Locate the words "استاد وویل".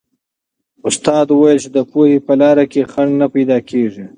0.87-1.57